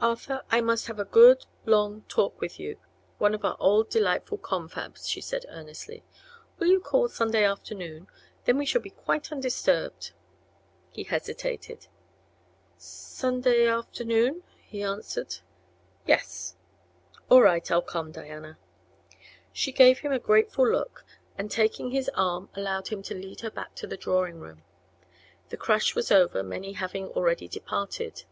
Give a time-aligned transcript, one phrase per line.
[0.00, 2.78] "Arthur, I must have a good long; talk with you
[3.18, 6.04] one of our old, delightful confabs," she said, earnestly.
[6.60, 8.06] "Will you call Sunday afternoon?
[8.44, 10.12] Then we shall be quite undisturbed."
[10.90, 11.88] He hesitated.
[12.78, 15.38] "Sunday afternoon?" he answered.
[16.06, 16.54] "Yes."
[17.28, 18.58] "All right; I'll come, Diana."
[19.52, 21.04] She gave him a grateful look
[21.36, 24.62] and taking his arm allowed him to lead her back to the drawing room.
[25.48, 28.22] The crush was over, many having already departed.